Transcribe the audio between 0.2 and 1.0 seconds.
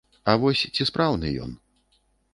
А вось ці